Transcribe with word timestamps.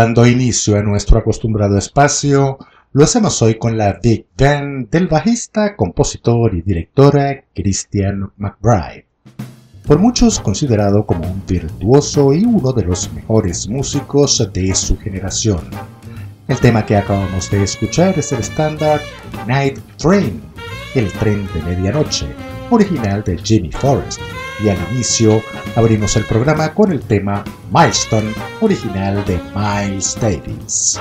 Dando 0.00 0.26
inicio 0.26 0.78
a 0.78 0.82
nuestro 0.82 1.18
acostumbrado 1.18 1.76
espacio, 1.76 2.56
lo 2.92 3.04
hacemos 3.04 3.42
hoy 3.42 3.58
con 3.58 3.76
la 3.76 3.98
Big 4.02 4.24
Band 4.34 4.88
del 4.88 5.08
bajista, 5.08 5.76
compositor 5.76 6.54
y 6.54 6.62
directora 6.62 7.44
Christian 7.54 8.32
McBride. 8.38 9.04
Por 9.86 9.98
muchos 9.98 10.40
considerado 10.40 11.04
como 11.04 11.30
un 11.30 11.42
virtuoso 11.46 12.32
y 12.32 12.46
uno 12.46 12.72
de 12.72 12.84
los 12.84 13.12
mejores 13.12 13.68
músicos 13.68 14.50
de 14.54 14.74
su 14.74 14.96
generación. 14.96 15.68
El 16.48 16.58
tema 16.60 16.86
que 16.86 16.96
acabamos 16.96 17.50
de 17.50 17.62
escuchar 17.62 18.18
es 18.18 18.32
el 18.32 18.38
estándar 18.38 19.02
Night 19.46 19.80
Train, 19.98 20.40
el 20.94 21.12
tren 21.12 21.46
de 21.52 21.60
medianoche, 21.60 22.26
original 22.70 23.22
de 23.22 23.36
Jimmy 23.36 23.70
Forrest, 23.70 24.18
y 24.62 24.68
al 24.68 24.78
inicio 24.92 25.42
abrimos 25.76 26.16
el 26.16 26.24
programa 26.24 26.74
con 26.74 26.92
el 26.92 27.00
tema 27.00 27.44
Milestone, 27.70 28.32
original 28.60 29.24
de 29.24 29.40
Miles 29.54 30.16
Davis. 30.20 31.00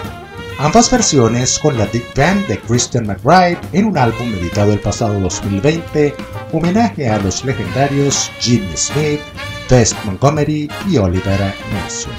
Ambas 0.57 0.91
versiones 0.91 1.57
con 1.57 1.77
la 1.77 1.85
Big 1.85 2.03
Band 2.15 2.45
de 2.47 2.59
Christian 2.59 3.07
McBride 3.07 3.59
en 3.71 3.85
un 3.85 3.97
álbum 3.97 4.33
editado 4.33 4.73
el 4.73 4.79
pasado 4.79 5.19
2020, 5.19 6.13
homenaje 6.51 7.09
a 7.09 7.17
los 7.19 7.45
legendarios 7.45 8.29
Jimmy 8.39 8.75
Smith, 8.75 9.21
Best 9.69 9.95
Montgomery 10.03 10.69
y 10.89 10.97
Oliver 10.97 11.53
Nelson. 11.71 12.11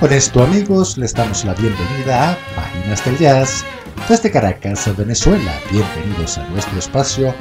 Con 0.00 0.12
esto 0.12 0.42
amigos, 0.42 0.96
les 0.96 1.12
damos 1.12 1.44
la 1.44 1.54
bienvenida 1.54 2.32
a 2.32 2.38
Páginas 2.56 3.04
del 3.04 3.18
Jazz 3.18 3.64
desde 4.08 4.30
Caracas, 4.30 4.88
Venezuela. 4.96 5.52
Bienvenidos 5.70 6.38
a 6.38 6.48
nuestro 6.48 6.78
espacio 6.78 7.34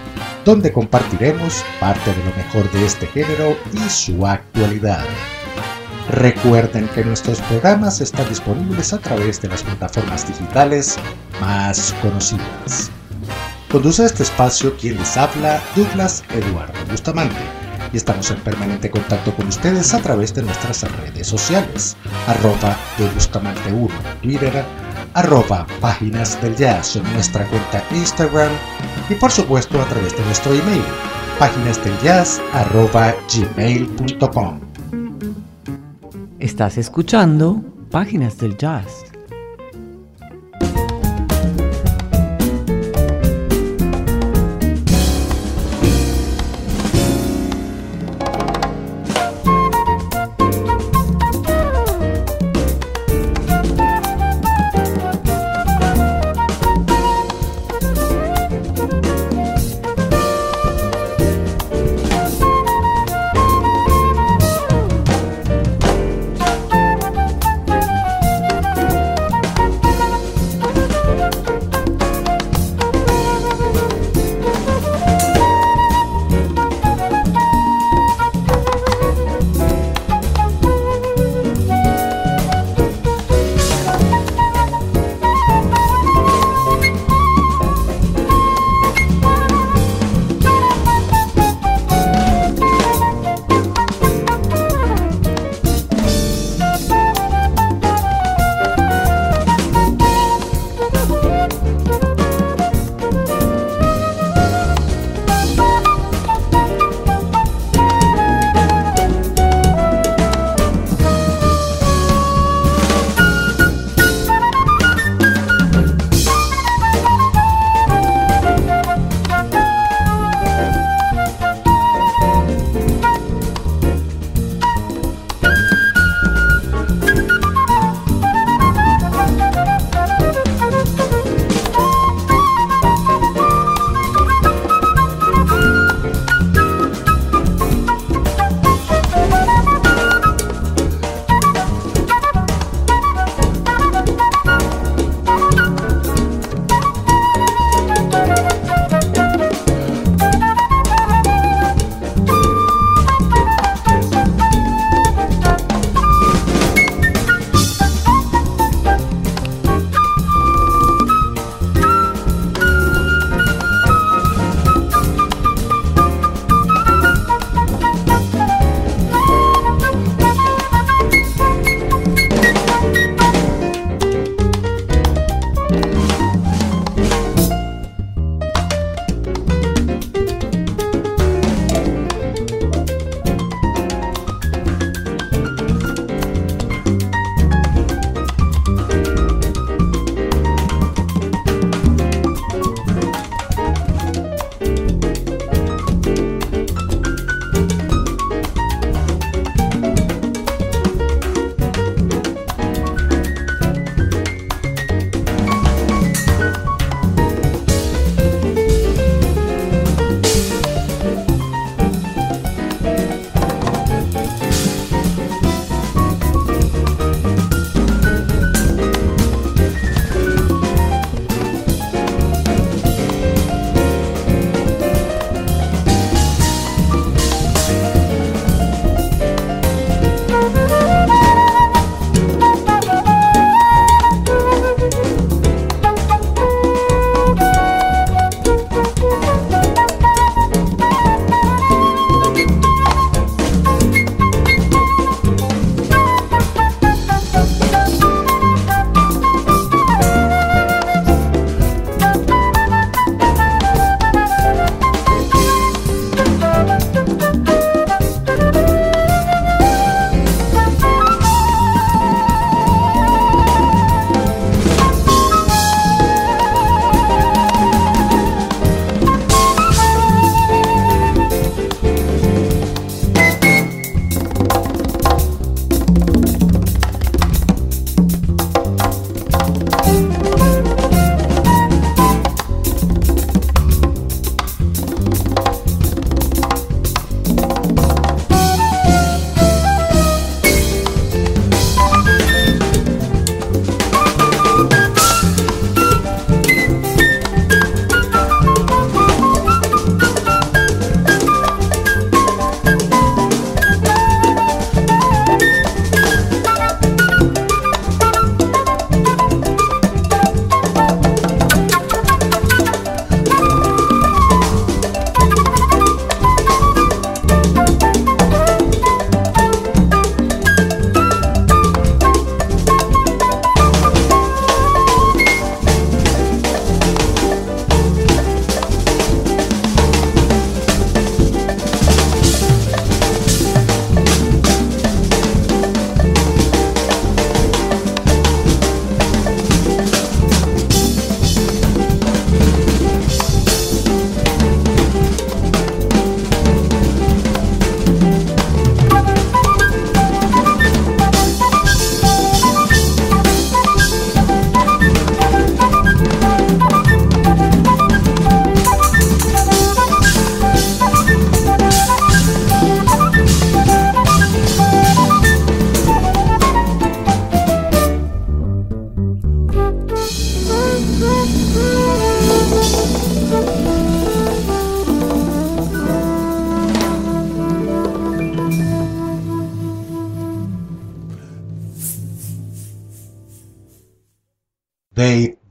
donde 0.45 0.71
compartiremos 0.71 1.63
parte 1.79 2.11
de 2.11 2.23
lo 2.25 2.35
mejor 2.35 2.71
de 2.71 2.85
este 2.85 3.07
género 3.07 3.57
y 3.73 3.89
su 3.89 4.25
actualidad. 4.25 5.03
Recuerden 6.09 6.87
que 6.89 7.03
nuestros 7.03 7.41
programas 7.41 8.01
están 8.01 8.27
disponibles 8.29 8.93
a 8.93 8.99
través 8.99 9.41
de 9.41 9.49
las 9.49 9.63
plataformas 9.63 10.27
digitales 10.27 10.97
más 11.39 11.93
conocidas. 12.01 12.91
Conduce 13.71 14.05
este 14.05 14.23
espacio 14.23 14.75
quien 14.77 14.97
les 14.97 15.17
habla, 15.17 15.61
Douglas 15.75 16.23
Eduardo 16.33 16.73
Bustamante, 16.89 17.41
y 17.91 17.97
estamos 17.97 18.29
en 18.31 18.37
permanente 18.41 18.89
contacto 18.89 19.33
con 19.35 19.47
ustedes 19.47 19.93
a 19.93 19.99
través 19.99 20.33
de 20.33 20.43
nuestras 20.43 20.83
redes 20.99 21.27
sociales, 21.27 21.95
arroba 22.27 22.77
de 22.97 23.07
Bustamante 23.09 23.71
1 23.71 23.87
en 23.87 24.21
Twitter, 24.21 24.65
arroba 25.13 25.65
páginas 25.79 26.41
del 26.41 26.55
jazz 26.55 26.95
en 26.95 27.03
nuestra 27.13 27.45
cuenta 27.47 27.83
Instagram 27.91 28.51
y 29.09 29.15
por 29.15 29.31
supuesto 29.31 29.81
a 29.81 29.85
través 29.85 30.15
de 30.15 30.23
nuestro 30.25 30.53
email, 30.53 30.83
páginasdeljazz 31.39 32.39
arroba 32.53 33.13
gmail.com. 33.33 34.59
Estás 36.39 36.77
escuchando 36.77 37.63
Páginas 37.89 38.37
del 38.39 38.57
Jazz. 38.57 39.12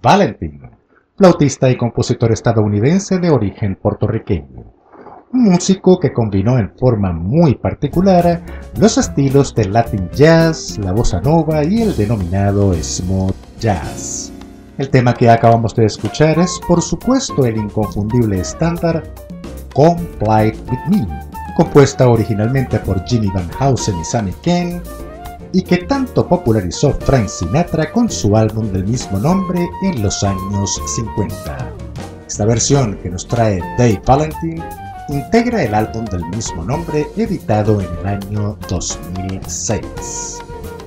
Valentin, 0.02 0.60
flautista 1.16 1.70
y 1.70 1.76
compositor 1.76 2.32
estadounidense 2.32 3.20
de 3.20 3.30
origen 3.30 3.76
puertorriqueño. 3.76 4.64
Un 5.32 5.44
músico 5.44 6.00
que 6.00 6.12
combinó 6.12 6.58
en 6.58 6.72
forma 6.76 7.12
muy 7.12 7.54
particular 7.54 8.42
los 8.80 8.98
estilos 8.98 9.54
del 9.54 9.72
Latin 9.72 10.10
Jazz, 10.10 10.76
la 10.78 10.90
bossa 10.90 11.20
nova 11.20 11.64
y 11.64 11.82
el 11.82 11.96
denominado 11.96 12.74
smooth 12.74 13.32
jazz. 13.60 14.32
El 14.76 14.90
tema 14.90 15.14
que 15.14 15.30
acabamos 15.30 15.72
de 15.76 15.84
escuchar 15.84 16.36
es 16.40 16.60
por 16.66 16.82
supuesto 16.82 17.46
el 17.46 17.56
inconfundible 17.56 18.40
estándar 18.40 19.04
Comply 19.72 20.52
With 20.68 20.80
Me, 20.90 21.06
compuesta 21.56 22.08
originalmente 22.08 22.80
por 22.80 23.04
Jimmy 23.04 23.28
Van 23.28 23.48
Heusen 23.60 24.00
y 24.00 24.04
Sammy 24.04 24.32
Ken 24.42 24.82
y 25.52 25.62
que 25.62 25.78
tanto 25.78 26.26
popularizó 26.26 26.92
Frank 27.00 27.28
Sinatra 27.28 27.92
con 27.92 28.10
su 28.10 28.36
álbum 28.36 28.72
del 28.72 28.84
mismo 28.84 29.18
nombre 29.18 29.68
en 29.82 30.02
los 30.02 30.22
años 30.22 30.80
50. 30.96 31.72
Esta 32.26 32.44
versión 32.46 32.98
que 33.02 33.10
nos 33.10 33.26
trae 33.26 33.60
Dave 33.76 34.00
Valentin 34.06 34.62
integra 35.08 35.62
el 35.62 35.74
álbum 35.74 36.04
del 36.06 36.24
mismo 36.26 36.64
nombre 36.64 37.06
editado 37.16 37.80
en 37.80 37.88
el 38.00 38.06
año 38.06 38.56
2006. 38.68 40.38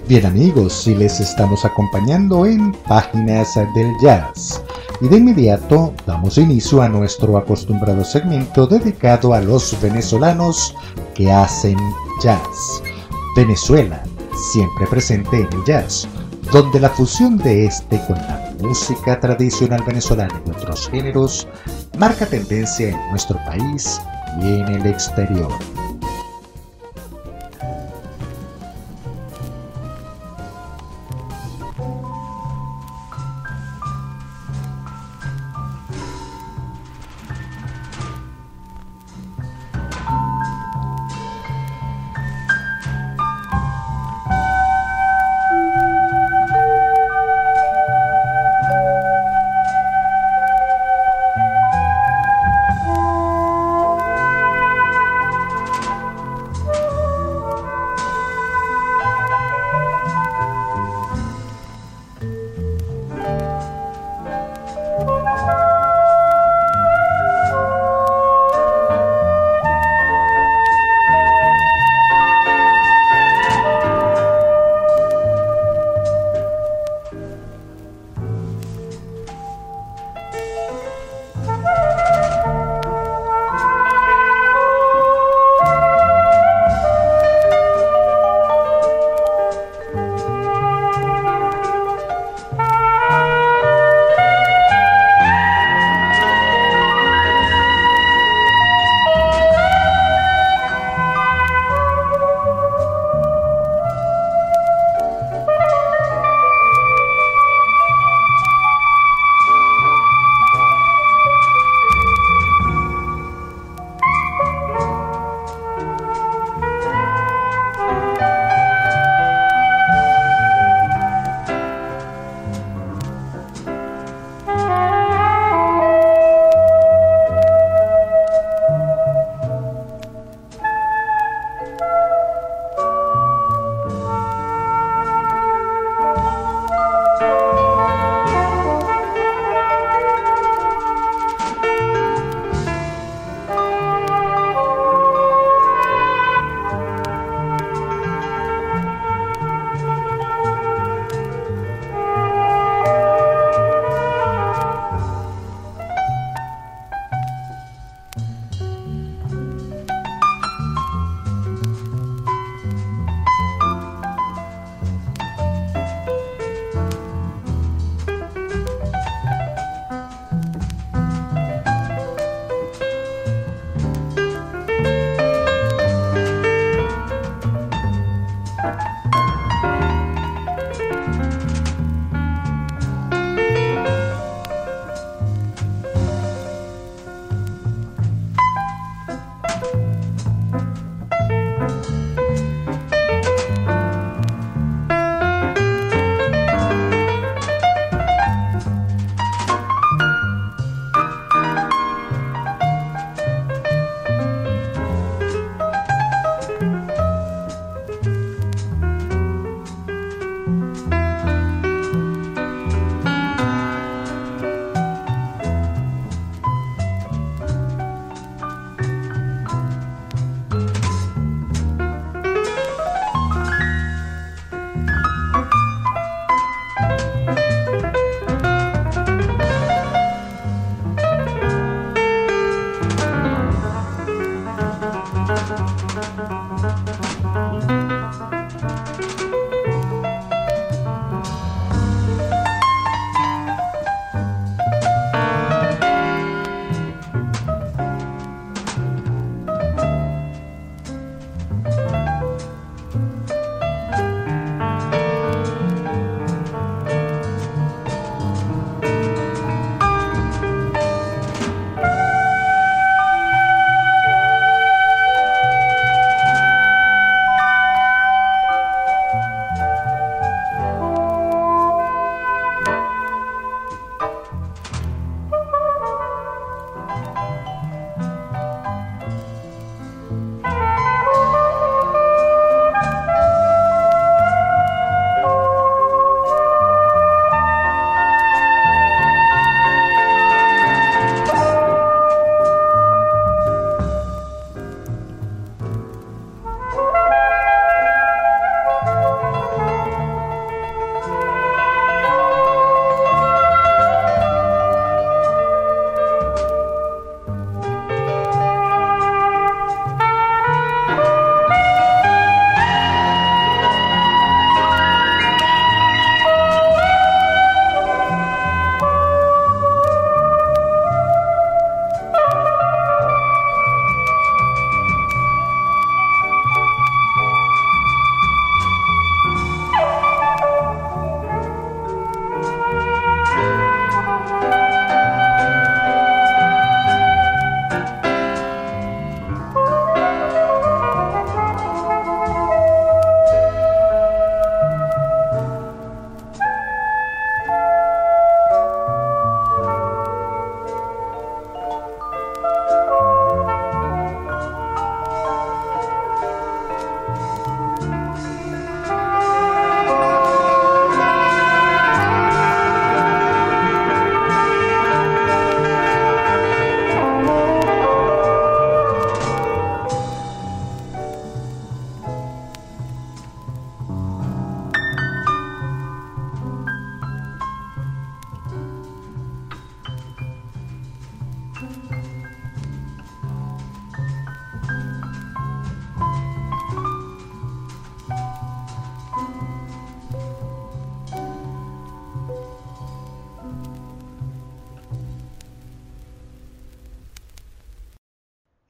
Bien 0.08 0.26
amigos, 0.26 0.74
si 0.74 0.96
les 0.96 1.20
estamos 1.20 1.66
acompañando 1.66 2.46
en 2.46 2.72
Páginas 2.88 3.56
del 3.76 3.92
Jazz. 4.02 4.62
Y 5.02 5.08
de 5.08 5.18
inmediato 5.18 5.94
damos 6.06 6.38
inicio 6.38 6.82
a 6.82 6.90
nuestro 6.90 7.38
acostumbrado 7.38 8.04
segmento 8.06 8.66
dedicado 8.66 9.34
a 9.34 9.42
los 9.42 9.76
venezolanos 9.82 10.74
que 11.14 11.32
hacen 11.32 11.78
jazz. 12.24 12.82
Venezuela, 13.36 14.04
siempre 14.36 14.88
presente 14.88 15.42
en 15.42 15.54
el 15.54 15.66
jazz, 15.66 16.08
donde 16.52 16.80
la 16.80 16.90
fusión 16.90 17.38
de 17.38 17.66
este 17.66 18.00
con 18.08 18.18
la 18.18 18.54
música 18.62 19.20
tradicional 19.20 19.84
venezolana 19.86 20.42
y 20.46 20.50
otros 20.50 20.90
géneros 20.90 21.48
marca 21.98 22.26
tendencia 22.26 22.90
en 22.90 23.10
nuestro 23.10 23.38
país 23.46 24.02
y 24.42 24.60
en 24.60 24.68
el 24.68 24.86
exterior. 24.86 25.52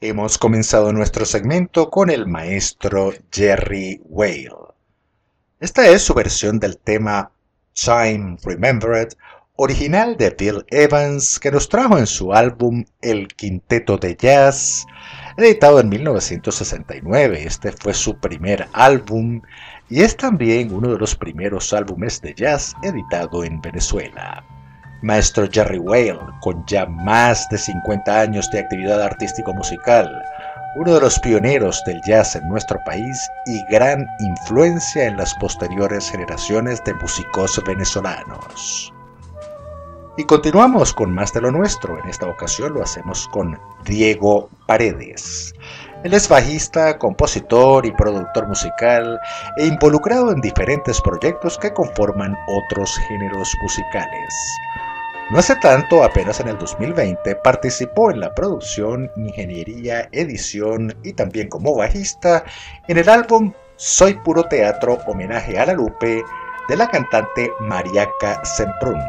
Hemos 0.08 0.38
comenzado 0.38 0.94
nuestro 0.94 1.26
segmento 1.26 1.90
con 1.90 2.12
el 2.12 2.28
maestro 2.28 3.12
Jerry 3.32 4.00
Whale. 4.06 4.52
Esta 5.60 5.88
es 5.88 6.04
su 6.04 6.14
versión 6.14 6.60
del 6.60 6.78
tema 6.78 7.32
Time 7.74 8.38
Remembered, 8.44 9.14
original 9.56 10.16
de 10.16 10.30
Bill 10.30 10.64
Evans, 10.68 11.40
que 11.40 11.50
nos 11.50 11.70
trajo 11.70 11.98
en 11.98 12.06
su 12.06 12.34
álbum 12.34 12.86
El 13.02 13.30
Quinteto 13.30 13.98
de 13.98 14.16
Jazz, 14.16 14.86
editado 15.38 15.80
en 15.80 15.90
1969. 15.90 17.42
Este 17.44 17.72
fue 17.72 17.96
su 17.96 18.20
primer 18.20 18.68
álbum 18.74 19.42
y 19.90 20.04
es 20.04 20.16
también 20.16 20.72
uno 20.72 20.90
de 20.90 21.00
los 21.00 21.16
primeros 21.16 21.74
álbumes 21.74 22.22
de 22.22 22.36
jazz 22.36 22.76
editado 22.84 23.44
en 23.44 23.60
Venezuela. 23.60 24.46
Maestro 25.06 25.48
Jerry 25.52 25.78
Whale, 25.78 26.18
con 26.42 26.66
ya 26.66 26.88
más 26.88 27.48
de 27.50 27.60
50 27.60 28.22
años 28.22 28.50
de 28.50 28.62
actividad 28.62 29.04
artístico-musical, 29.04 30.12
uno 30.78 30.96
de 30.96 31.00
los 31.00 31.20
pioneros 31.20 31.80
del 31.86 32.02
jazz 32.02 32.36
en 32.36 32.50
nuestro 32.50 32.84
país 32.86 33.30
y 33.46 33.64
gran 33.70 34.08
influencia 34.20 35.06
en 35.06 35.16
las 35.16 35.36
posteriores 35.36 36.10
generaciones 36.10 36.84
de 36.86 36.96
músicos 36.96 37.62
venezolanos. 37.68 38.92
Y 40.18 40.24
continuamos 40.24 40.92
con 40.92 41.14
más 41.14 41.32
de 41.34 41.42
lo 41.42 41.52
nuestro, 41.52 42.00
en 42.00 42.10
esta 42.10 42.26
ocasión 42.26 42.74
lo 42.74 42.82
hacemos 42.82 43.28
con 43.28 43.60
Diego 43.84 44.50
Paredes. 44.66 45.54
Él 46.04 46.16
es 46.16 46.28
bajista, 46.28 46.98
compositor 46.98 47.86
y 47.86 47.92
productor 47.92 48.48
musical 48.48 49.20
e 49.58 49.68
involucrado 49.68 50.32
en 50.32 50.42
diferentes 50.42 51.00
proyectos 51.02 51.60
que 51.60 51.74
conforman 51.74 52.36
otros 52.48 52.98
géneros 53.08 53.56
musicales. 53.62 54.34
No 55.32 55.40
hace 55.40 55.56
tanto, 55.56 56.04
apenas 56.04 56.40
en 56.40 56.50
el 56.50 56.58
2020, 56.60 57.38
participó 57.38 58.12
en 58.12 58.20
la 58.20 58.36
producción, 58.36 59.12
ingeniería, 59.16 60.08
edición 60.12 60.96
y 61.04 61.14
también 61.14 61.50
como 61.50 61.76
bajista 61.76 62.44
en 62.88 63.00
el 63.00 63.10
álbum 63.10 63.52
Soy 63.76 64.14
Puro 64.14 64.44
Teatro 64.44 65.00
Homenaje 65.08 65.58
a 65.58 65.66
la 65.66 65.74
Lupe 65.74 66.24
de 66.70 66.78
la 66.78 66.88
cantante 66.88 67.52
Mariaca 67.60 68.46
Semprún. 68.46 69.02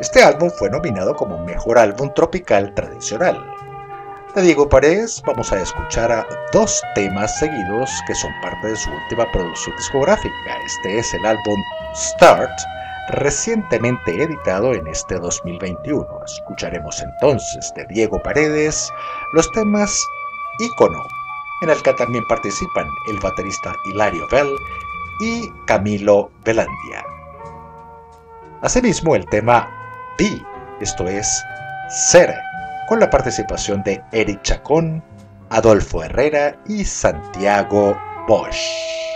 Este 0.00 0.24
álbum 0.24 0.50
fue 0.50 0.68
nominado 0.68 1.14
como 1.14 1.38
Mejor 1.44 1.78
Álbum 1.78 2.12
Tropical 2.14 2.74
Tradicional. 2.74 3.40
De 4.34 4.42
Diego 4.42 4.68
Paredes 4.68 5.22
vamos 5.24 5.52
a 5.52 5.60
escuchar 5.60 6.10
a 6.10 6.26
dos 6.52 6.82
temas 6.96 7.38
seguidos 7.38 7.90
que 8.08 8.14
son 8.16 8.32
parte 8.42 8.68
de 8.68 8.76
su 8.76 8.90
última 8.90 9.30
producción 9.30 9.76
discográfica. 9.76 10.56
Este 10.66 10.98
es 10.98 11.14
el 11.14 11.24
álbum 11.24 11.60
Start 11.94 12.50
recientemente 13.08 14.22
editado 14.22 14.72
en 14.74 14.86
este 14.86 15.18
2021. 15.18 16.06
Escucharemos 16.24 17.00
entonces 17.02 17.72
de 17.74 17.86
Diego 17.86 18.20
Paredes 18.22 18.92
los 19.32 19.50
temas 19.52 19.98
Icono, 20.58 21.02
en 21.62 21.70
el 21.70 21.82
que 21.82 21.92
también 21.94 22.24
participan 22.28 22.86
el 23.08 23.18
baterista 23.20 23.72
Hilario 23.86 24.26
Bell 24.30 24.54
y 25.20 25.50
Camilo 25.66 26.30
Velandia. 26.44 27.04
Asimismo 28.62 29.16
el 29.16 29.26
tema 29.26 29.68
Be, 30.18 30.40
esto 30.80 31.08
es 31.08 31.42
Ser, 31.88 32.34
con 32.88 33.00
la 33.00 33.10
participación 33.10 33.82
de 33.82 34.02
Eric 34.12 34.42
Chacón, 34.42 35.02
Adolfo 35.50 36.02
Herrera 36.02 36.56
y 36.66 36.84
Santiago 36.84 37.98
Bosch. 38.26 39.11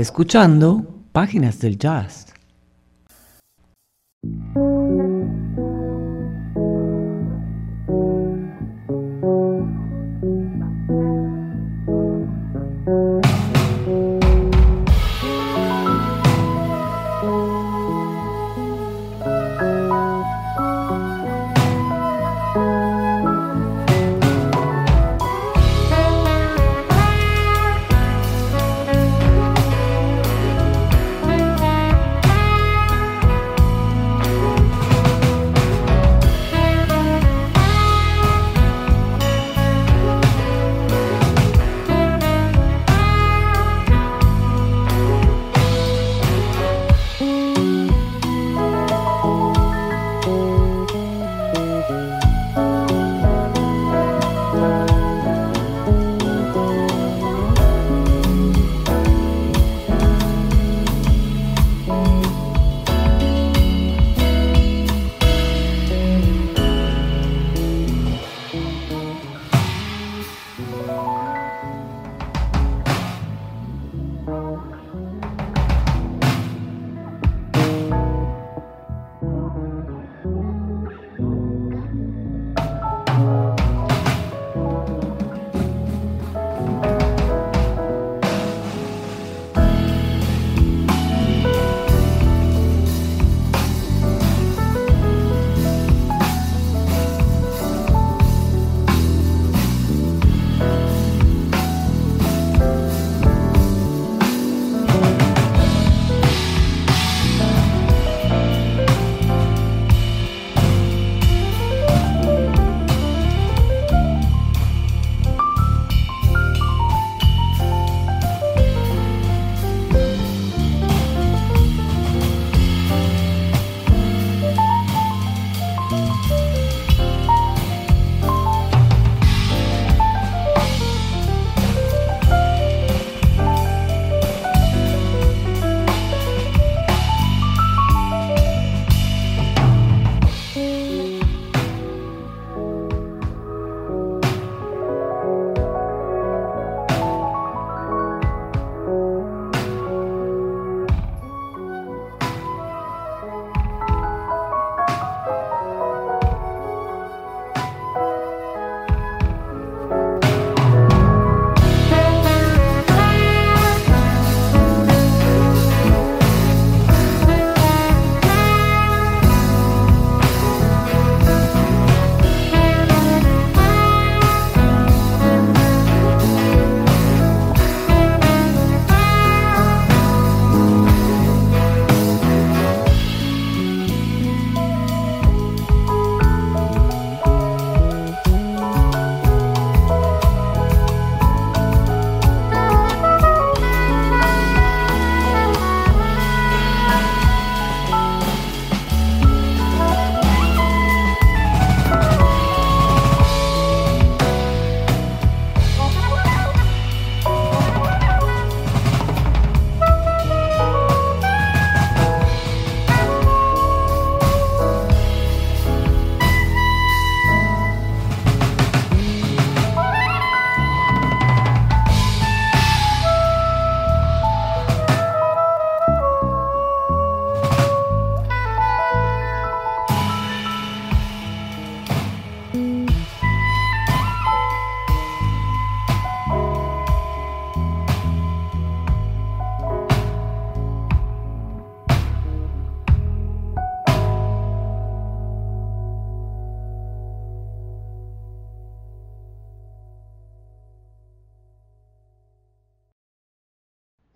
Escuchando 0.00 1.04
Páginas 1.12 1.60
del 1.60 1.78
Jazz. 1.78 2.19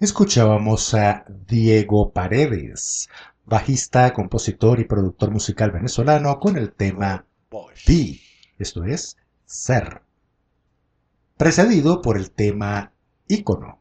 Escuchábamos 0.05 0.93
a 0.93 1.25
Diego 1.49 2.13
Paredes, 2.13 3.09
bajista, 3.47 4.13
compositor 4.13 4.79
y 4.79 4.85
productor 4.85 5.31
musical 5.31 5.71
venezolano 5.71 6.39
con 6.39 6.59
el 6.59 6.73
tema 6.73 7.25
Be, 7.87 8.21
esto 8.59 8.85
es, 8.85 9.17
ser, 9.47 10.03
precedido 11.39 12.03
por 12.03 12.19
el 12.19 12.31
tema 12.31 12.93
Ícono. 13.29 13.81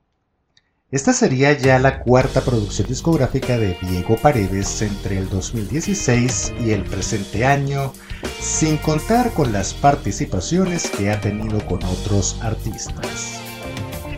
Esta 0.91 1.11
sería 1.11 1.51
ya 1.57 1.77
la 1.79 2.03
cuarta 2.03 2.39
producción 2.39 2.87
discográfica 2.87 3.57
de 3.57 3.75
Diego 3.81 4.15
Paredes 4.15 4.81
entre 4.81 5.17
el 5.17 5.27
2016 5.29 6.53
y 6.61 6.71
el 6.71 6.83
presente 6.83 7.45
año, 7.45 7.91
sin 8.39 8.77
contar 8.77 9.33
con 9.33 9.51
las 9.51 9.73
participaciones 9.73 10.89
que 10.89 11.11
ha 11.11 11.19
tenido 11.19 11.65
con 11.65 11.83
otros 11.83 12.39
artistas. 12.41 13.52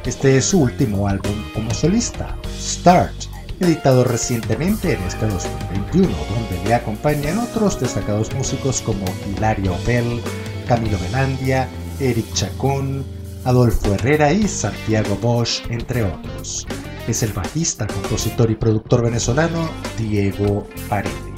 Este 0.05 0.37
es 0.37 0.45
su 0.45 0.61
último 0.61 1.07
álbum 1.07 1.33
como 1.51 1.73
solista, 1.73 2.37
Start, 2.59 3.11
editado 3.59 4.03
recientemente 4.03 4.93
en 4.93 5.01
este 5.01 5.25
2021, 5.25 6.07
donde 6.07 6.63
le 6.63 6.75
acompañan 6.75 7.39
otros 7.39 7.79
destacados 7.79 8.31
músicos 8.35 8.81
como 8.81 9.03
Hilario 9.27 9.75
Bell, 9.87 10.21
Camilo 10.67 10.99
Velandia, 10.99 11.67
Eric 11.99 12.31
Chacón, 12.33 13.03
Adolfo 13.45 13.95
Herrera 13.95 14.31
y 14.31 14.47
Santiago 14.47 15.17
Bosch, 15.21 15.63
entre 15.71 16.03
otros. 16.03 16.67
Es 17.07 17.23
el 17.23 17.33
bajista, 17.33 17.87
compositor 17.87 18.51
y 18.51 18.55
productor 18.55 19.03
venezolano 19.03 19.67
Diego 19.97 20.67
Paredes. 20.87 21.34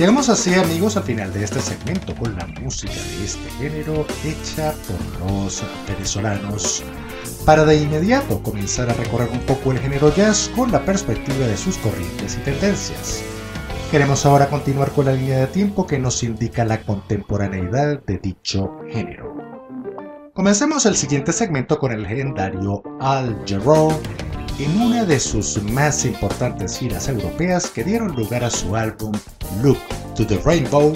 Llegamos 0.00 0.30
así 0.30 0.54
amigos 0.54 0.96
al 0.96 1.02
final 1.02 1.30
de 1.30 1.44
este 1.44 1.60
segmento 1.60 2.14
con 2.16 2.34
la 2.34 2.46
música 2.62 2.94
de 2.94 3.22
este 3.22 3.50
género 3.58 4.06
hecha 4.24 4.72
por 4.88 5.28
los 5.28 5.62
venezolanos 5.86 6.82
para 7.44 7.66
de 7.66 7.76
inmediato 7.76 8.42
comenzar 8.42 8.88
a 8.88 8.94
recorrer 8.94 9.28
un 9.28 9.40
poco 9.40 9.72
el 9.72 9.78
género 9.78 10.10
jazz 10.16 10.50
con 10.56 10.72
la 10.72 10.86
perspectiva 10.86 11.46
de 11.46 11.54
sus 11.54 11.76
corrientes 11.76 12.34
y 12.34 12.40
tendencias. 12.40 13.22
Queremos 13.90 14.24
ahora 14.24 14.48
continuar 14.48 14.90
con 14.92 15.04
la 15.04 15.12
línea 15.12 15.40
de 15.40 15.48
tiempo 15.48 15.86
que 15.86 15.98
nos 15.98 16.22
indica 16.22 16.64
la 16.64 16.80
contemporaneidad 16.80 18.02
de 18.02 18.16
dicho 18.16 18.78
género. 18.88 19.36
Comencemos 20.32 20.86
el 20.86 20.96
siguiente 20.96 21.34
segmento 21.34 21.78
con 21.78 21.92
el 21.92 22.04
legendario 22.04 22.82
Al 23.00 23.44
Jarreau 23.46 23.92
en 24.64 24.80
una 24.80 25.04
de 25.04 25.18
sus 25.18 25.62
más 25.62 26.04
importantes 26.04 26.78
giras 26.78 27.08
europeas 27.08 27.68
que 27.70 27.84
dieron 27.84 28.14
lugar 28.14 28.44
a 28.44 28.50
su 28.50 28.76
álbum 28.76 29.12
Look 29.62 29.78
to 30.14 30.26
the 30.26 30.38
Rainbow 30.44 30.92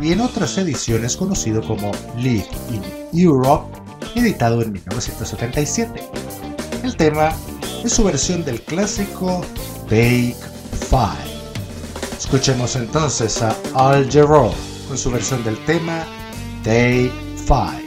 y 0.00 0.12
en 0.12 0.20
otras 0.20 0.56
ediciones 0.58 1.16
conocido 1.16 1.62
como 1.66 1.92
Live 2.16 2.48
in 2.70 2.82
Europe, 3.12 3.66
editado 4.14 4.62
en 4.62 4.72
1977. 4.72 6.02
El 6.82 6.96
tema 6.96 7.32
es 7.84 7.92
su 7.92 8.04
versión 8.04 8.44
del 8.44 8.60
clásico 8.62 9.42
Take 9.84 10.36
Five. 10.88 11.34
Escuchemos 12.18 12.76
entonces 12.76 13.42
a 13.42 13.54
Al 13.74 14.10
Jarreau 14.10 14.52
con 14.88 14.96
su 14.96 15.10
versión 15.10 15.44
del 15.44 15.62
tema 15.66 16.04
Day 16.64 17.12
5. 17.36 17.83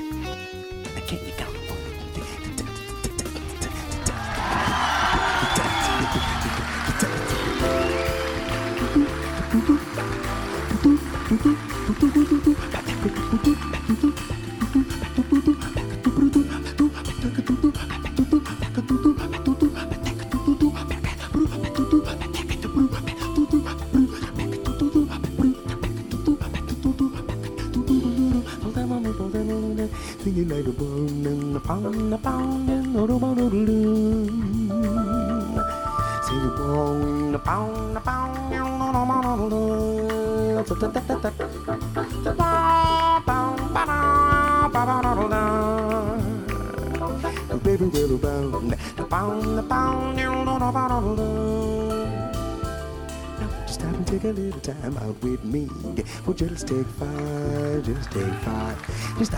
just 56.37 56.67
take 56.67 56.85
five. 56.99 57.16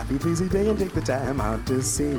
Just 0.10 0.24
busy 0.24 0.50
day 0.50 0.68
and 0.68 0.80
take 0.80 0.94
the 0.94 1.02
time 1.02 1.40
out 1.40 1.66
to 1.68 1.84
see 1.84 2.14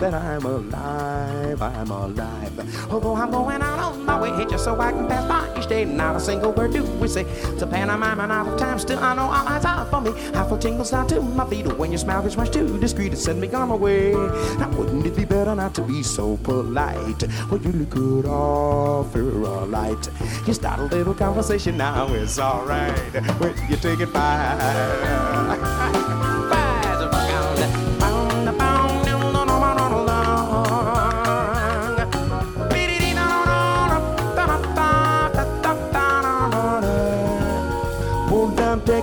that 0.00 0.12
I'm 0.12 0.44
alive, 0.44 1.62
I'm 1.62 1.90
alive. 1.90 2.90
Although 2.90 3.14
I'm 3.14 3.30
going 3.30 3.62
out 3.62 3.78
on 3.78 4.04
my 4.04 4.20
way 4.20 4.32
hit 4.32 4.50
just 4.50 4.64
so 4.64 4.78
I 4.80 4.90
can 4.90 5.06
pass 5.06 5.24
by 5.28 5.58
each 5.58 5.68
day, 5.68 5.84
not 5.84 6.16
a 6.16 6.20
single 6.20 6.52
word 6.52 6.72
do 6.72 6.82
we 6.82 7.06
say. 7.06 7.22
A 7.60 7.66
pantomime 7.66 8.18
and 8.20 8.32
out 8.32 8.48
of 8.48 8.58
time, 8.58 8.78
still 8.80 8.98
I 8.98 9.14
know 9.14 9.22
all 9.22 9.46
eyes 9.46 9.64
are 9.64 9.86
for 9.86 10.00
me. 10.00 10.10
I 10.34 10.48
feel 10.48 10.58
tingles 10.58 10.90
down 10.90 11.06
to 11.08 11.20
my 11.20 11.48
feet 11.48 11.66
when 11.78 11.92
your 11.92 11.98
smile 11.98 12.22
gets 12.22 12.36
much 12.36 12.50
too 12.50 12.78
discreet 12.80 13.10
to 13.10 13.16
send 13.16 13.40
me 13.40 13.48
on 13.52 13.68
my 13.68 13.76
way. 13.76 14.12
Now 14.12 14.70
wouldn't 14.76 15.06
it 15.06 15.14
be 15.14 15.24
better 15.24 15.54
not 15.54 15.74
to 15.76 15.82
be 15.82 16.02
so 16.02 16.38
polite? 16.38 17.22
Well, 17.50 17.60
you 17.60 17.86
could 17.86 18.26
offer 18.26 19.20
a 19.20 19.64
light. 19.64 20.08
You 20.46 20.54
start 20.54 20.80
a 20.80 20.84
little 20.84 21.14
conversation 21.14 21.76
now, 21.76 22.12
it's 22.14 22.40
alright. 22.40 22.98
When 23.38 23.54
you 23.70 23.76
take 23.76 24.00
it 24.00 24.12
by. 24.12 26.24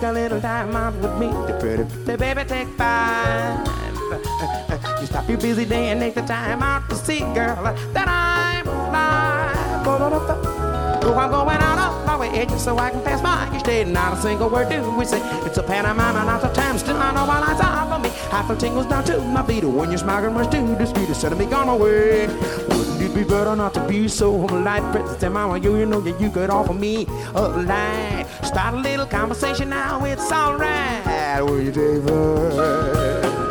a 0.05 0.13
little 0.13 0.39
time 0.39 0.75
out 0.75 0.93
with 0.95 1.17
me. 1.17 1.27
The 1.27 1.57
pretty, 1.59 1.83
the 2.05 2.17
baby, 2.17 2.43
take 2.45 2.67
five. 2.77 3.67
You 5.01 5.07
stop 5.07 5.27
your 5.27 5.39
busy 5.39 5.65
day 5.65 5.89
and 5.89 5.99
take 5.99 6.15
the 6.15 6.21
time 6.21 6.61
out 6.61 6.89
to 6.89 6.95
see, 6.95 7.19
girl, 7.19 7.75
that 7.93 8.07
I'm 8.07 8.67
alive. 8.67 9.25
Oh, 11.07 11.13
I'm 11.13 11.29
going 11.29 11.57
out 11.61 11.77
of 11.77 12.05
my 12.05 12.17
way 12.17 12.45
just 12.45 12.65
so 12.65 12.77
I 12.77 12.89
can 12.89 13.01
pass 13.03 13.21
by 13.21 13.55
each 13.55 13.63
day. 13.63 13.83
Not 13.83 14.17
a 14.17 14.21
single 14.21 14.49
word 14.49 14.69
do 14.69 14.91
we 14.97 15.05
say. 15.05 15.21
It's 15.45 15.57
a 15.57 15.63
pantomime 15.63 16.15
out 16.15 16.43
of 16.43 16.53
time. 16.53 16.77
Still, 16.77 16.97
I 16.97 17.13
know 17.13 17.25
my 17.25 17.39
lights 17.39 17.61
are 17.61 17.87
for 17.87 17.99
me. 17.99 18.09
I 18.31 18.43
feel 18.47 18.57
tingles 18.57 18.87
down 18.87 19.03
to 19.05 19.19
my 19.21 19.45
feet 19.45 19.63
when 19.63 19.89
you're 19.89 19.97
smiling 19.99 20.33
much 20.33 20.51
too 20.51 20.75
discreet. 20.75 21.07
Instead 21.07 21.31
of 21.31 21.39
me 21.39 21.45
gone 21.45 21.69
away. 21.69 22.27
Wouldn't 22.27 23.01
it 23.01 23.13
be 23.13 23.23
better 23.23 23.55
not 23.55 23.73
to 23.75 23.87
be 23.87 24.07
so 24.07 24.47
polite? 24.47 24.83
Princess 24.91 25.21
and 25.23 25.33
mama, 25.35 25.57
you, 25.59 25.77
you 25.77 25.85
know 25.85 26.01
that 26.01 26.19
you 26.19 26.29
could 26.31 26.49
offer 26.49 26.73
me 26.73 27.05
a 27.35 27.47
light. 27.49 28.24
Start 28.55 28.75
a 28.75 28.77
little 28.77 29.05
conversation 29.05 29.67
now, 29.67 30.05
it's 30.05 30.31
alright. 30.31 31.43
Will 31.43 31.61
you, 31.61 31.73
David? 31.73 33.44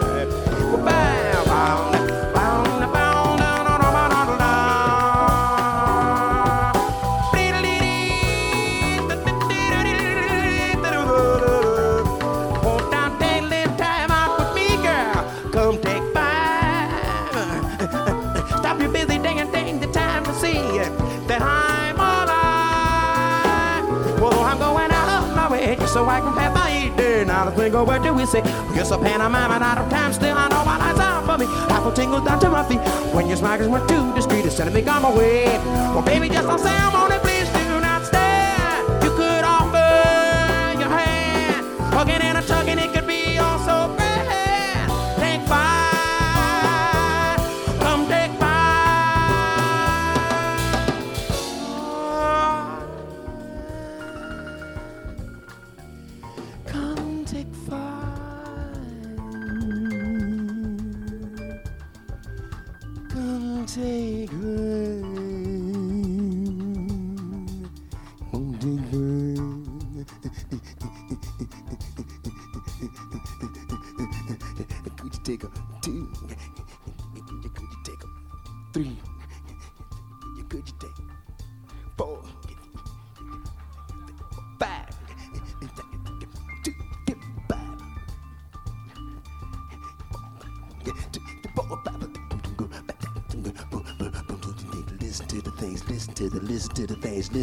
I 26.14 26.20
can 26.20 26.32
pass 26.32 26.54
my 26.54 26.70
eating. 26.70 27.26
Not 27.26 27.48
a 27.48 27.56
single 27.56 27.84
do 27.98 28.14
we 28.14 28.24
say. 28.24 28.38
Yes, 28.78 28.92
a 28.92 28.98
pantomime 28.98 29.50
and 29.50 29.64
out 29.64 29.78
of 29.78 29.90
time. 29.90 30.12
Still, 30.12 30.36
I 30.38 30.46
know 30.46 30.64
my 30.64 30.78
eyes 30.78 30.98
are 30.98 31.26
for 31.26 31.38
me. 31.38 31.46
Apple 31.74 31.90
tingles 31.92 32.24
down 32.24 32.38
to 32.38 32.50
my 32.50 32.62
feet. 32.68 32.78
When 33.12 33.26
your 33.26 33.36
smiles 33.36 33.66
were 33.66 33.84
too 33.88 34.14
discreet, 34.14 34.46
it's 34.46 34.54
sending 34.54 34.74
me 34.74 34.88
on 34.88 35.02
my 35.02 35.12
way. 35.12 35.58
Well, 35.92 36.02
baby, 36.02 36.28
just 36.28 36.46
don't 36.46 36.60
say 36.60 36.70
I'm 36.70 36.94
on 36.94 37.10
it, 37.10 37.13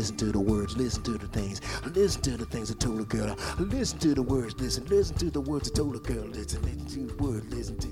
listen 0.01 0.17
to 0.17 0.31
the 0.31 0.39
words, 0.39 0.75
listen 0.77 1.03
to 1.03 1.11
the 1.11 1.27
things, 1.27 1.61
listen 1.93 2.23
to 2.23 2.35
the 2.35 2.45
things 2.45 2.71
I 2.71 2.73
told 2.73 3.01
a 3.01 3.03
girl. 3.03 3.37
Listen 3.59 3.99
to 3.99 4.15
the 4.15 4.23
words, 4.23 4.55
listen, 4.59 4.83
listen 4.87 5.15
to 5.17 5.29
the 5.29 5.41
words 5.41 5.69
I 5.69 5.75
told 5.75 5.95
a 5.95 5.99
girl. 5.99 6.25
Listen, 6.25 6.59
listen 6.63 6.87
to 6.87 7.13
the 7.13 7.23
words, 7.23 7.45
listen 7.53 7.77
to. 7.77 7.87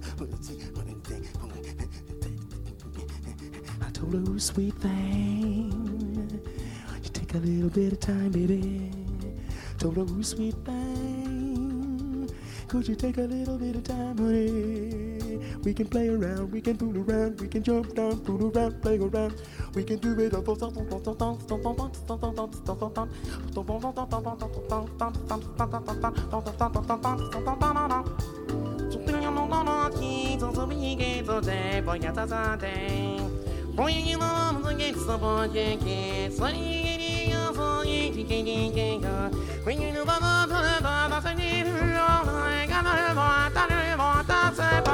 I 3.85 3.91
told 3.91 4.27
her, 4.27 4.39
sweet 4.39 4.73
thing, 4.77 6.41
you 7.03 7.09
take 7.11 7.35
a 7.35 7.37
little 7.37 7.69
bit 7.69 7.93
of 7.93 7.99
time, 7.99 8.31
baby. 8.31 8.91
Told 9.77 9.97
her, 9.97 10.23
sweet 10.23 10.55
thing, 10.65 12.27
could 12.67 12.87
you 12.87 12.95
take 12.95 13.19
a 13.19 13.21
little 13.21 13.59
bit 13.59 13.75
of 13.75 13.83
time, 13.83 14.17
honey? 14.17 15.18
We 15.63 15.73
can 15.73 15.87
play 15.87 16.07
around, 16.07 16.51
we 16.51 16.61
can 16.61 16.77
fool 16.77 16.97
around, 16.97 17.41
we 17.41 17.47
can 17.47 17.61
jump 17.61 17.93
down, 17.93 18.23
fool 18.23 18.49
around, 18.49 18.81
play 18.81 18.97
around. 18.97 19.35
We 19.75 19.83
can 19.83 19.99
do 19.99 20.17
it. 20.19 20.31
Ya 20.31 20.39
ti 29.89 29.99
ki 29.99 30.37
to 44.79 44.88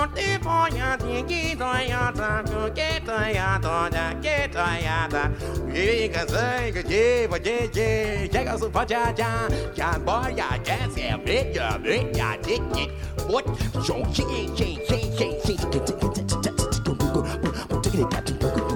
Monte 0.00 0.38
boya 0.42 0.96
tingi 0.98 1.54
toya 1.60 2.10
ta 2.16 2.42
kuke 2.42 3.04
toya 3.04 3.60
toya 3.60 4.04
ke 4.24 4.48
toya 4.54 4.98
ta 5.12 5.28
Yiri 5.68 6.08
ka 6.14 6.24
zai 6.24 6.72
ka 6.72 6.80
je 6.80 7.26
ba 7.30 7.38
je 7.38 7.68
je 7.74 8.26
je 8.32 8.44
ka 8.46 8.56
su 8.56 8.70
pa 8.70 8.82
cha 8.86 9.12
cha 9.12 9.30
Cha 9.76 9.98
boya 10.06 10.48
je 10.64 10.78
se 10.94 11.12
bit 11.26 11.54
ya 11.54 11.76
bit 11.84 12.16
ya 12.16 12.34
tik 12.42 12.62
tik 12.72 12.90
What 13.28 13.44
chong 13.84 14.10
ching 14.14 14.56
ching 14.56 14.78
ching 14.88 15.12
ching 15.18 15.36
ching 15.36 15.36
ching 15.44 15.60
ching 15.70 15.90
ching 15.90 16.00
ching 16.00 16.16
ching 16.16 16.48
ching 16.48 16.88
ching 17.84 17.92
ching 17.92 18.08
ching 18.08 18.24
ching 18.24 18.38
ching 18.40 18.40
ching 18.40 18.69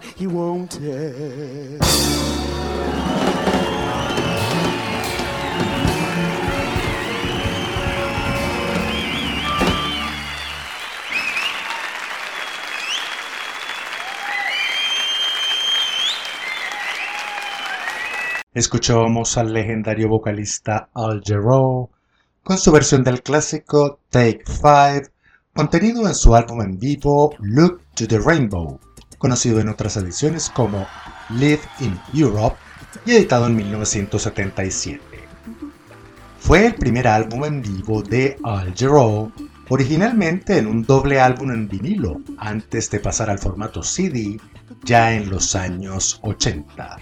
chi 0.00 0.26
chi 0.26 0.28
Escuchábamos 18.54 19.36
al 19.36 19.52
legendario 19.52 20.08
vocalista 20.08 20.88
Al 20.94 21.22
Jarreau 21.24 21.90
con 22.44 22.56
su 22.58 22.70
versión 22.70 23.02
del 23.02 23.22
clásico 23.22 23.98
Take 24.10 24.44
Five, 24.46 25.10
contenido 25.54 26.06
en 26.06 26.14
su 26.14 26.34
álbum 26.34 26.60
en 26.60 26.78
vivo 26.78 27.34
Look 27.40 27.80
to 27.94 28.06
the 28.06 28.18
Rainbow, 28.18 28.78
conocido 29.18 29.60
en 29.60 29.68
otras 29.68 29.96
ediciones 29.96 30.50
como 30.50 30.86
Live 31.30 31.62
in 31.80 31.98
Europe 32.12 32.56
y 33.06 33.12
editado 33.12 33.46
en 33.46 33.56
1977. 33.56 35.00
Fue 36.38 36.66
el 36.66 36.74
primer 36.74 37.08
álbum 37.08 37.44
en 37.44 37.62
vivo 37.62 38.02
de 38.02 38.36
Al 38.42 38.74
Jarreau, 38.74 39.32
originalmente 39.68 40.58
en 40.58 40.66
un 40.66 40.82
doble 40.82 41.20
álbum 41.20 41.50
en 41.50 41.68
vinilo, 41.68 42.20
antes 42.36 42.90
de 42.90 43.00
pasar 43.00 43.30
al 43.30 43.38
formato 43.38 43.82
CD 43.82 44.38
ya 44.82 45.14
en 45.14 45.30
los 45.30 45.54
años 45.54 46.20
80 46.22 46.98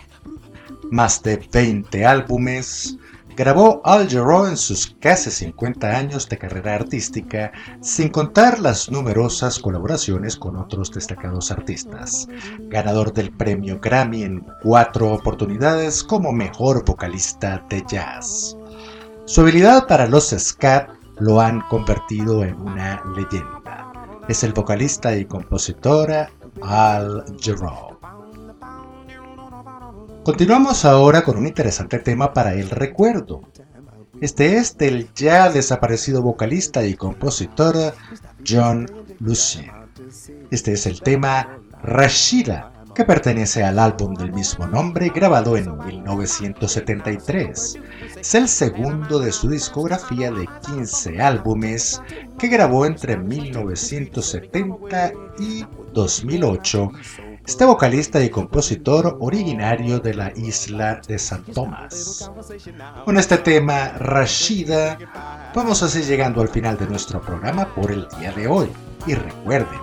más 0.92 1.22
de 1.22 1.42
20 1.50 2.04
álbumes, 2.04 2.98
grabó 3.36 3.80
Al 3.84 4.08
Jarreau 4.08 4.46
en 4.46 4.56
sus 4.56 4.96
casi 5.00 5.30
50 5.30 5.88
años 5.88 6.28
de 6.28 6.38
carrera 6.38 6.74
artística, 6.74 7.52
sin 7.80 8.08
contar 8.08 8.58
las 8.60 8.90
numerosas 8.90 9.58
colaboraciones 9.58 10.36
con 10.36 10.56
otros 10.56 10.90
destacados 10.90 11.50
artistas, 11.50 12.28
ganador 12.68 13.12
del 13.12 13.30
premio 13.32 13.78
Grammy 13.80 14.22
en 14.22 14.46
cuatro 14.62 15.12
oportunidades 15.12 16.02
como 16.02 16.32
mejor 16.32 16.84
vocalista 16.84 17.64
de 17.68 17.82
jazz. 17.88 18.56
Su 19.24 19.42
habilidad 19.42 19.86
para 19.86 20.06
los 20.06 20.30
scat 20.30 20.90
lo 21.18 21.40
han 21.40 21.60
convertido 21.68 22.44
en 22.44 22.60
una 22.60 23.02
leyenda. 23.16 23.92
Es 24.28 24.44
el 24.44 24.52
vocalista 24.52 25.16
y 25.16 25.24
compositor 25.24 26.10
Al 26.62 27.24
Jarreau. 27.40 28.01
Continuamos 30.24 30.84
ahora 30.84 31.24
con 31.24 31.36
un 31.36 31.48
interesante 31.48 31.98
tema 31.98 32.32
para 32.32 32.54
el 32.54 32.70
recuerdo. 32.70 33.40
Este 34.20 34.56
es 34.56 34.78
del 34.78 35.12
ya 35.14 35.50
desaparecido 35.50 36.22
vocalista 36.22 36.86
y 36.86 36.94
compositor 36.94 37.92
John 38.46 38.88
Lucien. 39.18 39.72
Este 40.52 40.74
es 40.74 40.86
el 40.86 41.00
tema 41.00 41.58
Rashida, 41.82 42.72
que 42.94 43.04
pertenece 43.04 43.64
al 43.64 43.80
álbum 43.80 44.14
del 44.14 44.32
mismo 44.32 44.68
nombre 44.68 45.10
grabado 45.12 45.56
en 45.56 45.76
1973. 45.76 47.80
Es 48.20 48.34
el 48.36 48.48
segundo 48.48 49.18
de 49.18 49.32
su 49.32 49.48
discografía 49.48 50.30
de 50.30 50.48
15 50.66 51.20
álbumes 51.20 52.00
que 52.38 52.46
grabó 52.46 52.86
entre 52.86 53.16
1970 53.16 55.12
y 55.40 55.64
2008 55.92 56.92
este 57.46 57.64
vocalista 57.64 58.22
y 58.22 58.30
compositor 58.30 59.16
originario 59.20 59.98
de 59.98 60.14
la 60.14 60.32
isla 60.36 61.00
de 61.06 61.18
San 61.18 61.42
Tomás. 61.44 62.30
Con 63.04 63.18
este 63.18 63.38
tema, 63.38 63.88
Rashida, 63.98 64.98
vamos 65.54 65.82
así 65.82 66.02
llegando 66.02 66.40
al 66.40 66.48
final 66.48 66.78
de 66.78 66.86
nuestro 66.86 67.20
programa 67.20 67.66
por 67.74 67.90
el 67.90 68.06
día 68.18 68.32
de 68.32 68.46
hoy. 68.46 68.68
Y 69.06 69.14
recuerden, 69.14 69.80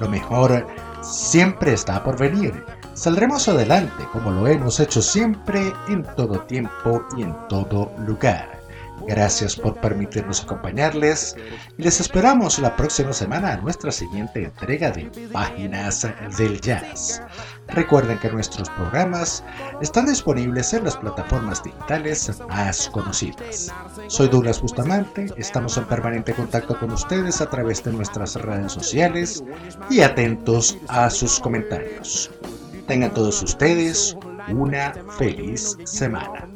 lo 0.00 0.08
mejor 0.08 0.66
siempre 1.02 1.74
está 1.74 2.02
por 2.02 2.18
venir. 2.18 2.64
Saldremos 2.94 3.48
adelante 3.48 4.04
como 4.12 4.30
lo 4.30 4.46
hemos 4.46 4.80
hecho 4.80 5.02
siempre, 5.02 5.72
en 5.88 6.04
todo 6.16 6.40
tiempo 6.40 7.04
y 7.16 7.22
en 7.22 7.36
todo 7.48 7.92
lugar. 8.06 8.61
Gracias 9.06 9.56
por 9.56 9.74
permitirnos 9.80 10.42
acompañarles 10.42 11.36
y 11.76 11.82
les 11.82 12.00
esperamos 12.00 12.58
la 12.58 12.76
próxima 12.76 13.12
semana 13.12 13.52
a 13.52 13.56
nuestra 13.56 13.90
siguiente 13.90 14.44
entrega 14.44 14.90
de 14.90 15.10
Páginas 15.32 16.06
del 16.38 16.60
Jazz. 16.60 17.22
Recuerden 17.68 18.18
que 18.18 18.30
nuestros 18.30 18.68
programas 18.70 19.42
están 19.80 20.06
disponibles 20.06 20.72
en 20.74 20.84
las 20.84 20.96
plataformas 20.96 21.62
digitales 21.62 22.30
más 22.48 22.88
conocidas. 22.90 23.72
Soy 24.08 24.28
Douglas 24.28 24.60
Bustamante, 24.60 25.26
estamos 25.36 25.76
en 25.76 25.84
permanente 25.86 26.34
contacto 26.34 26.78
con 26.78 26.92
ustedes 26.92 27.40
a 27.40 27.48
través 27.48 27.82
de 27.82 27.92
nuestras 27.92 28.36
redes 28.36 28.72
sociales 28.72 29.42
y 29.90 30.00
atentos 30.00 30.78
a 30.88 31.08
sus 31.10 31.40
comentarios. 31.40 32.30
Tengan 32.86 33.14
todos 33.14 33.42
ustedes 33.42 34.16
una 34.48 34.92
feliz 35.16 35.76
semana. 35.84 36.48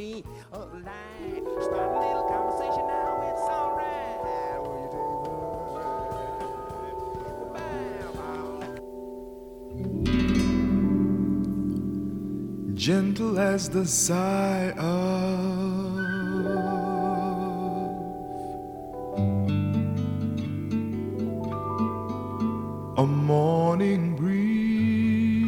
Gentle 12.77 13.39
as 13.39 13.68
the 13.68 13.85
sigh 13.85 14.70
of 14.79 15.97
a 22.99 23.07
morning 23.07 24.14
breeze. 24.14 25.47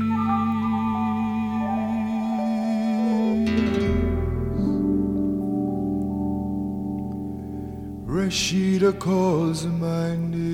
Rashida 8.07 8.99
calls 8.99 9.65
my 9.67 10.17
name. 10.17 10.48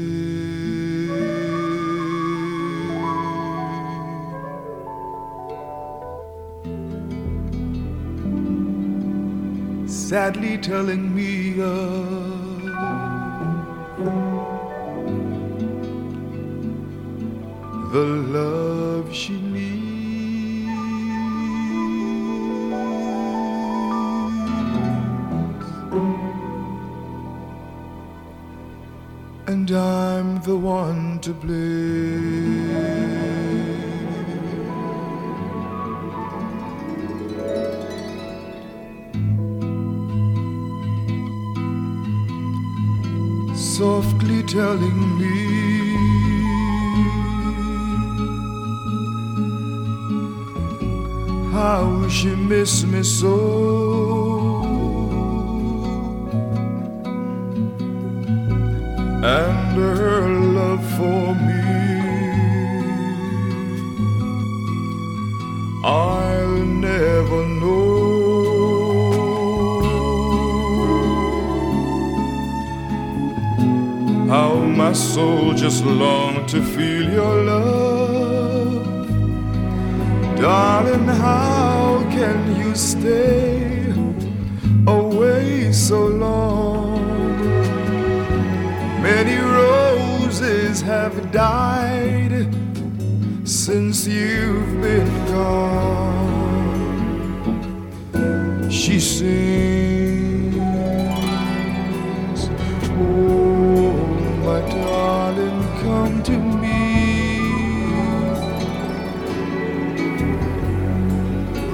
Sadly 10.15 10.59
telling 10.59 11.13
me 11.13 11.61
of 11.61 12.24
miss 53.05 53.23
me 53.23 53.29
so. 53.29 53.37
And 59.23 59.77
her 59.77 60.29
love 60.59 60.85
for 60.97 61.27
me, 61.47 61.63
I'll 65.85 66.65
never 66.89 67.41
know. 67.61 67.85
How 74.29 74.55
my 74.55 74.93
soul 74.93 75.55
just 75.55 75.85
longed 75.85 76.49
to 76.49 76.63
feel 76.63 77.11
your 77.19 77.45
love. 77.45 78.85
Darling, 80.41 81.09
how 81.23 81.84
can 82.11 82.57
you 82.57 82.75
stay 82.75 83.93
away 84.87 85.73
so 85.73 86.07
long? 86.07 87.05
Many 89.03 89.37
roses 89.37 90.81
have 90.81 91.31
died 91.31 92.49
since 93.45 94.07
you've 94.07 94.81
been 94.81 95.27
gone. 95.27 96.35
She 98.71 98.99
sings, 99.01 99.94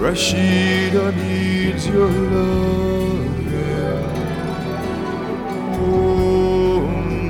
Rashida 0.00 1.14
needs 1.14 1.86
your 1.86 2.08
love. 2.08 3.20
Oh, 5.78 6.80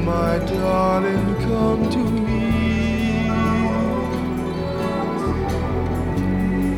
my 0.04 0.38
darling, 0.38 1.34
come 1.40 1.90
to 1.90 1.98
me. 1.98 3.26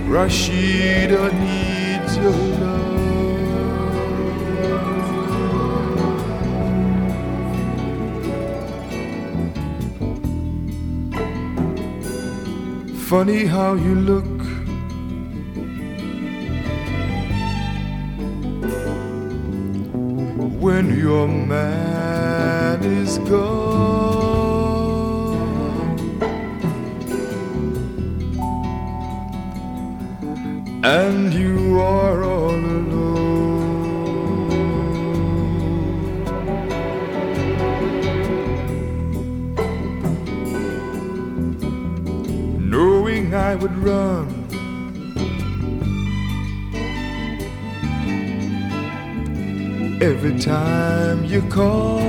Rashida 0.09 1.31
needs 1.45 2.17
your 2.17 2.39
love. 2.63 2.93
Funny 13.11 13.45
how 13.45 13.75
you 13.75 13.95
look 13.95 14.32
when 20.63 20.97
your 20.97 21.27
man 21.27 22.85
is 22.85 23.19
gone. 23.19 23.83
And 30.85 31.35
you 31.35 31.81
are 31.81 32.23
all 32.23 32.55
alone. 32.55 33.11
Knowing 42.71 43.35
I 43.35 43.57
would 43.57 43.77
run 43.79 44.32
every 50.03 50.37
time 50.37 51.25
you 51.25 51.41
call. 51.43 52.01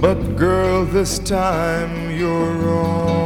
But 0.00 0.36
girl, 0.36 0.86
this 0.86 1.18
time 1.18 2.10
you're 2.18 2.54
wrong. 2.54 3.20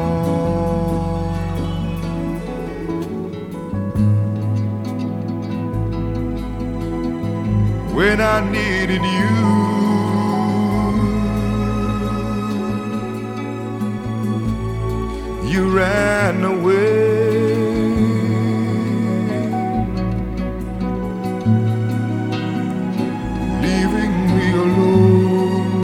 When 7.95 8.21
I 8.21 8.41
needed 8.51 9.03
you, 9.03 9.74
you 15.55 15.65
ran 15.71 16.43
away. 16.43 17.15
Leaving 23.65 24.15
me 24.35 24.47
alone 24.67 25.79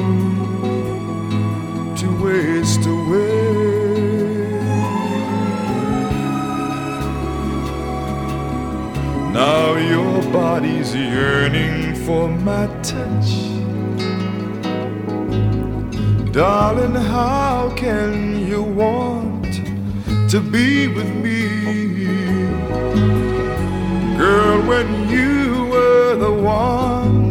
to 2.01 2.07
waste 2.25 2.85
away. 2.97 3.39
Now 9.33 9.67
your 9.93 10.17
body's 10.33 10.91
yearning 10.97 11.95
for 12.05 12.29
my 12.29 12.67
touch. 12.83 13.31
Darling, 16.33 16.97
how 17.15 17.73
can 17.77 18.13
you 18.49 18.63
want 18.63 19.10
to 20.31 20.41
be 20.41 20.87
with 20.87 21.13
me. 21.17 21.49
Girl, 24.17 24.63
when 24.63 25.09
you 25.09 25.67
were 25.73 26.15
the 26.15 26.31
one 26.31 27.31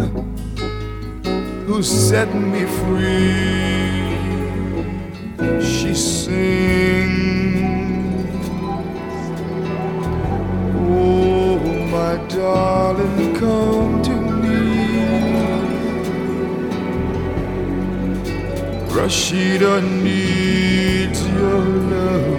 who 1.65 1.81
set 1.81 2.35
me 2.35 2.65
free, 2.65 4.03
she 5.61 5.95
sings. 5.95 6.89
Oh, 10.75 11.57
my 11.95 12.17
darling, 12.27 13.33
come 13.37 14.01
to 14.01 14.15
me. 14.41 14.59
Rashida 18.89 19.81
needs 20.03 21.25
your 21.29 21.61
loving. 21.93 22.38